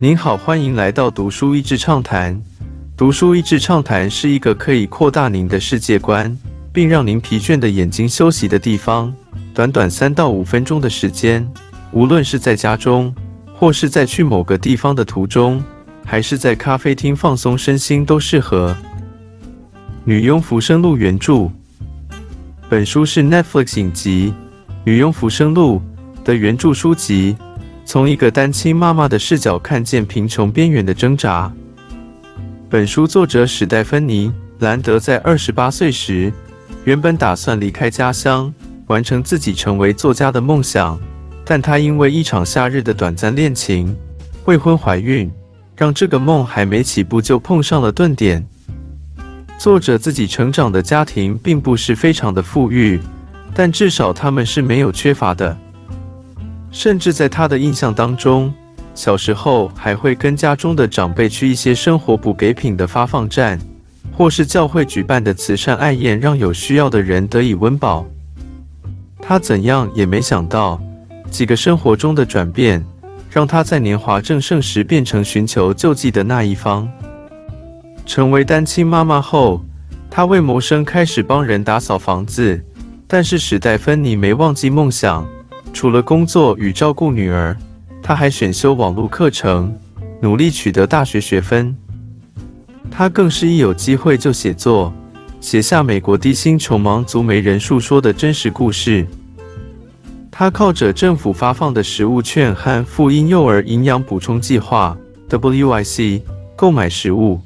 [0.00, 2.40] 您好，欢迎来到读书益智畅谈。
[2.96, 6.38] 读书益智畅谈是一个可以扩大您的世界观，
[6.72, 9.12] 并让您疲倦的眼睛休息的地方。
[9.52, 11.44] 短短三到五分钟的时间，
[11.90, 13.12] 无论是在家中，
[13.52, 15.60] 或是在去某个地方的途中，
[16.04, 18.76] 还是在咖啡厅放松身心，都适合。
[20.04, 21.50] 《女佣浮生录》原著，
[22.68, 24.32] 本书是 Netflix 影集
[24.84, 25.82] 《女佣浮生录》
[26.22, 27.36] 的原著书籍。
[27.88, 31.50] 从一个单亲妈妈的视角看见贫穷边缘的挣扎。
[32.68, 36.30] 本书作者史黛芬妮·兰德在二十八岁时，
[36.84, 38.52] 原本打算离开家乡，
[38.88, 41.00] 完成自己成为作家的梦想，
[41.46, 43.96] 但她因为一场夏日的短暂恋情，
[44.44, 45.30] 未婚怀孕，
[45.74, 48.46] 让这个梦还没起步就碰上了顿点。
[49.56, 53.00] 作者自己成长的家庭并不是非常的富裕，
[53.54, 55.56] 但至少他们是没有缺乏的。
[56.70, 58.52] 甚至在他的印象当中，
[58.94, 63.58] 小时候还会跟家中的长辈去一些生活补给品的发放站，
[64.12, 68.06] 或是教会举办的慈善爱宴，让有需要的人得以温饱。
[69.20, 70.80] 他怎样也没想到，
[71.30, 72.84] 几个生活中的转变，
[73.30, 76.88] 让他在年华正盛时变成寻求救济的那一方。
[78.06, 79.60] 成为单亲妈妈后，
[80.10, 82.62] 他为谋生开始帮人打扫房子，
[83.06, 85.26] 但是史黛芬妮没忘记梦想。
[85.72, 87.56] 除了工作与照顾女儿，
[88.02, 89.72] 他还选修网络课程，
[90.20, 91.76] 努力取得大学学分。
[92.90, 94.92] 他更是一有机会就写作，
[95.40, 99.06] 写下美国低薪穷忙族没人述说的真实故事。
[100.32, 104.96] 他靠着政府发放的食物券和妇婴幼儿营养补充计划
[105.28, 106.22] （WIC）
[106.56, 107.40] 购买食物，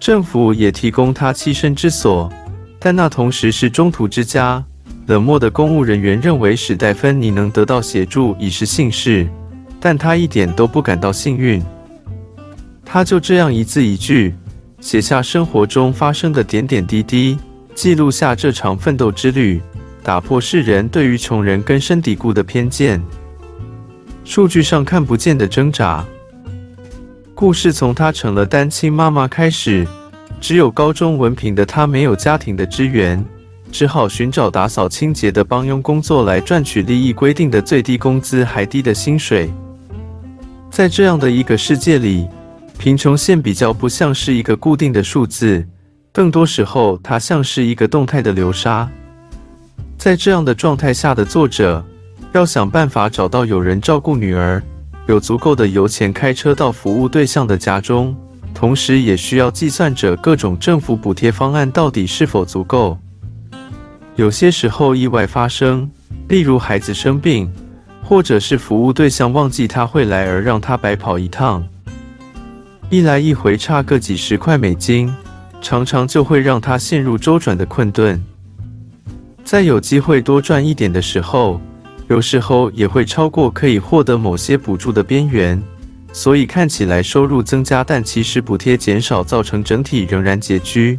[0.00, 2.30] 政府也提供他栖身之所，
[2.78, 4.62] 但那同时是中途之家。
[5.06, 9.26] 冷漠的公务人员认为史黛芬妮能得到协助已是幸事，
[9.78, 11.62] 但她一点都不感到幸运。
[12.84, 14.34] 她就这样一字一句
[14.80, 17.38] 写下生活中发生的点点滴滴，
[17.72, 19.60] 记录下这场奋斗之旅，
[20.02, 23.00] 打破世人对于穷人根深蒂固的偏见。
[24.24, 26.04] 数据上看不见的挣扎，
[27.32, 29.86] 故事从她成了单亲妈妈开始。
[30.40, 33.24] 只有高中文凭的她没有家庭的支援。
[33.76, 39.52] 只好寻找打扫清洁的帮佣工作来赚取利益规定的最低工资还低的薪水。
[40.70, 42.26] 在这样的一个世界里，
[42.78, 45.62] 贫穷线比较不像是一个固定的数字，
[46.10, 48.88] 更多时候它像是一个动态的流沙。
[49.98, 51.84] 在这样的状态下的作者，
[52.32, 54.62] 要想办法找到有人照顾女儿，
[55.06, 58.16] 有足够的油钱开车到服务对象的家中，
[58.54, 62.96] 同时也需要计算着各种政府补贴方案到底是否足够。
[64.16, 65.90] 有些时候意外发生，
[66.28, 67.52] 例如孩子生病，
[68.02, 71.62] 或者是服务对象忘记他会来而让他白跑一趟，
[72.88, 75.14] 一来一回差个几十块美金，
[75.60, 78.18] 常常就会让他陷入周转的困顿。
[79.44, 81.60] 在有机会多赚一点的时候，
[82.08, 85.62] 有时候也会超过可以获得某些补助的边缘，
[86.10, 90.98] 所以看起来收入增加，但其实补贴减少，造成整体仍然拮据。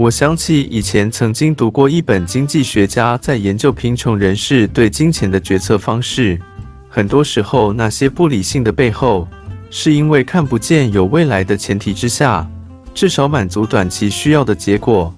[0.00, 6.40] 我想起以前曾经读过一本经济学家在研究贫穷人士对金钱的决策方式。
[6.88, 9.28] 很多时候，那些不理性的背后，
[9.68, 12.50] 是因为看不见有未来的前提之下，
[12.94, 15.14] 至少满足短期需要的结果。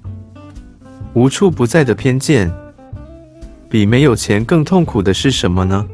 [1.15, 2.53] 无处不在的偏见，
[3.71, 5.87] 比没有钱更痛苦的是什么呢？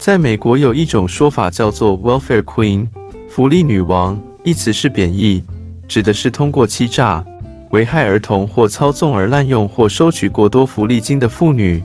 [0.00, 2.88] 在美国有一种说法叫做 “welfare queen”，
[3.28, 5.44] 福利女王，一词是贬义，
[5.86, 7.24] 指的是通过欺诈。
[7.70, 11.82] 危害儿童或操纵而滥用或收取过多福利金的妇女，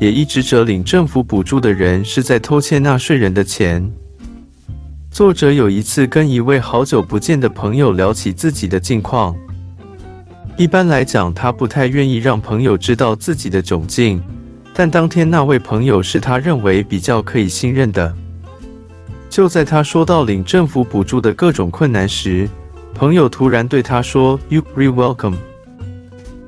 [0.00, 3.86] 也一直者领政府补助的人是在偷窃纳税人的钱。
[5.10, 9.36] 作者有一次跟一位好久不见的朋友聊起自己的近况。
[10.56, 14.22] 一般来讲，他不太愿意让朋友知道自己的窘境，
[14.72, 18.14] 但当天那位朋友是他认为比较可以信任的。
[19.28, 22.48] 就在他说到领政府补助的各种困难时，
[22.96, 25.36] 朋友突然对他说：“You re welcome。”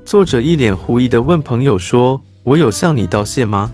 [0.02, 3.70] 作者一脸狐疑地问朋友说：“我有向你道谢吗？”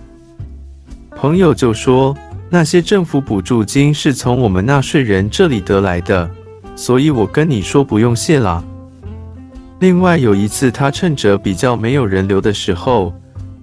[1.15, 2.13] 朋友就说
[2.51, 6.29] ：“那些政府补助金是从我们纳税人这里得来的，
[6.75, 8.61] 所以我跟你说不用谢啦。”
[9.79, 13.13] 另外有一次，他趁着比较没有人流的时候，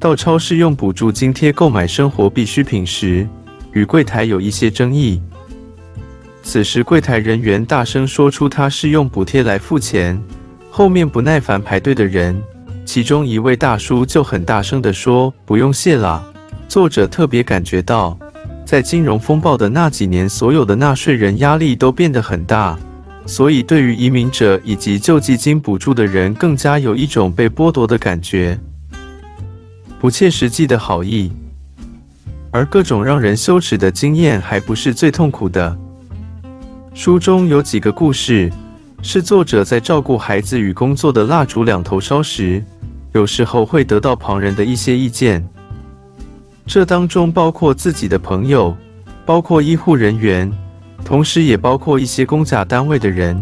[0.01, 3.29] 到超市用补助津贴购买生活必需品时，
[3.73, 5.21] 与柜台有一些争议。
[6.43, 10.21] 此时，柜台人员大声说出他是用补贴来付钱。
[10.71, 12.43] 后面不耐烦排队的人，
[12.85, 16.23] 其中一位大叔就很大声地说：“不用谢了。”
[16.67, 18.19] 作者特别感觉到，
[18.65, 22.79] 在金融风暴的那几年，所有的纳税人压力都变得很大，
[23.27, 28.59] 所以对于移民者以及救济金补助的人，更加有一种被剥夺的感觉，
[30.01, 31.31] 不切实际的好意。
[32.51, 35.77] 而各种让人羞耻的经验，还不是最痛苦的。
[36.95, 38.53] 书中有几个故事，
[39.03, 42.63] 是作者在照顾孩子与工作的蜡烛两头烧时，
[43.13, 45.43] 有时候会得到旁人的一些意见。
[46.67, 48.77] 这当中包括自己的朋友，
[49.25, 50.53] 包括医护人员，
[51.03, 53.41] 同时也包括一些公家单位的人。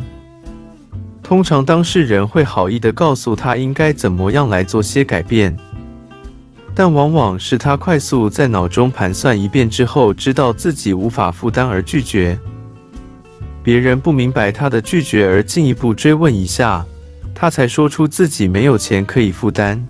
[1.20, 5.55] 通常当事人会好意的告诉他应该怎么样来做些改变。
[6.73, 12.38] 但往往是他快速在脑中盘算一遍之后，知道自己无法负担而拒绝。
[13.62, 16.85] 别人不明白他的拒绝，而进一步追问一下，
[17.35, 19.87] 他才说出自己没有钱可以负担。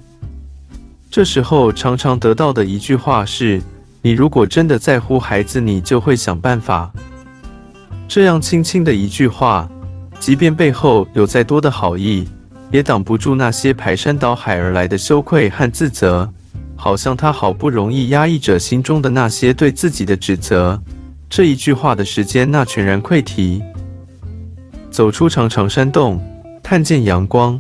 [1.11, 3.61] 这时候常常得到的一句话是
[4.03, 6.91] ：“你如果真的在乎孩子，你就会想办法。”
[8.09, 9.69] 这样轻轻的一句话，
[10.19, 12.29] 即便背后有再多的好意，
[12.71, 16.29] 也挡不住那些排山倒海而来的羞愧和自责。
[16.77, 20.81] 好像他好不容易压抑着心中的那些对自己的指责，
[21.31, 23.63] 这一句话的时间，那全然溃堤。
[24.91, 26.21] 走出长长山洞，
[26.61, 27.59] 看见阳光。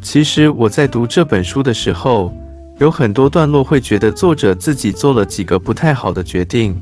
[0.00, 2.34] 其实我在读这本书的时候，
[2.78, 6.74] 有很多段落会觉得作者自己做了几个不太好的决定，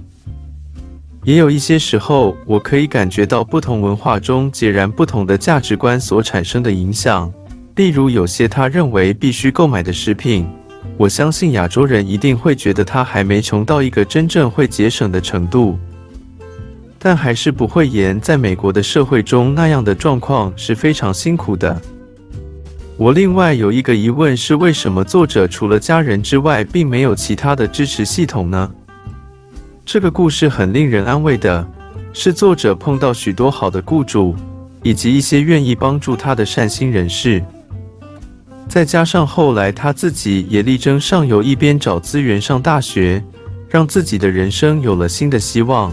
[1.25, 7.31] 也有一些时候，我可以感觉到不同文化中截然不同的价值观所产生的影响。
[7.75, 10.47] 例如，有些他认为必须购买的食品。
[10.99, 15.77] 我相信亚洲人一定会觉得他还没穷到一个真正会节省的程度，
[16.99, 21.81] 但还是不会言在美国的社会中那样的状况是非常辛苦的。
[22.97, 28.71] 我另外有一个疑问是，为什么作者除了家人之外，并没有其他的支持系统呢？
[29.85, 31.67] 这个故事很令人安慰的
[32.13, 34.37] 是，作者碰到许多好的雇主，
[34.85, 37.43] 以及一些愿意帮助他的善心人士。
[38.73, 43.23] 再加上后来他自己也力争上游，一边找资源上大学，
[43.69, 45.93] 让自己的人生有了新的希望。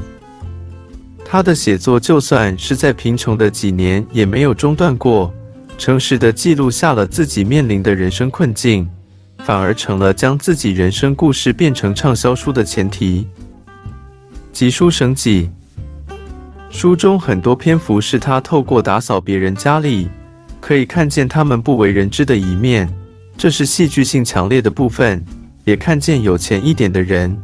[1.26, 5.30] 他的写作就算是在贫穷的几年也没有中断过，
[5.78, 8.90] 诚实的记录下了自己面临的人生困境，
[9.40, 13.28] 反而成了将自己人生故事变成畅销书的前提。
[14.54, 15.50] 集书省己，
[16.70, 20.08] 书中很多篇幅是他透过打扫别人家里。
[20.70, 22.88] 可以看见他们不为人知的一面，
[23.36, 25.20] 这是戏剧性强烈的部分。
[25.64, 27.36] 也看见有钱一点的人，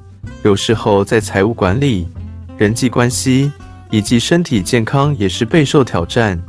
[0.43, 2.07] 有时候在财务管理、
[2.55, 3.51] 人际关系
[3.89, 6.39] 以及身体健康也是备受挑战。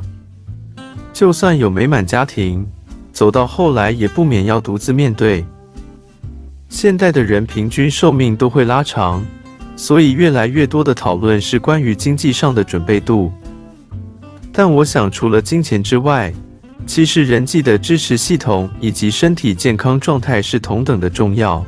[1.11, 2.63] 就算有美满家庭，
[3.11, 5.43] 走到后来也不免要独自面对。
[6.69, 9.25] 现代的人平均寿命都会拉长，
[9.75, 13.31] 所以越来越多的讨论是关于经济上的准备度。
[14.51, 16.31] 但我想，除了金钱之外，
[16.87, 21.63] 其实，人际的支持系统以及身体健康状态是同等的重要。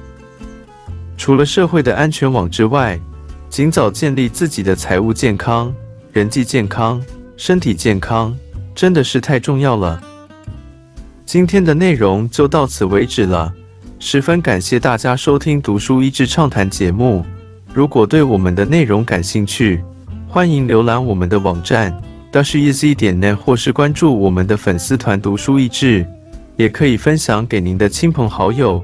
[1.17, 2.97] 除了社会的安全网之外，
[3.49, 5.71] 尽早建立自己的财务健康、
[6.13, 7.03] 人际健康、
[7.35, 8.35] 身体健康，
[8.73, 10.01] 真的是太重要了。
[11.25, 13.53] 今天的内容就到此为止了，
[13.99, 17.25] 十分感谢大家收听《读书益智畅谈》节目。
[17.73, 19.83] 如果对我们的内容感兴趣，
[20.27, 21.93] 欢迎浏览我们的网站。
[22.31, 26.05] 到是 easy 点 net，或是关注我们的粉丝团“读书益智”，
[26.57, 28.83] 也可以分享给您的亲朋好友。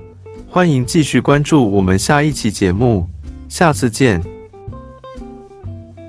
[0.49, 3.07] 欢迎继续关注我们下一期节目，
[3.47, 4.34] 下次见。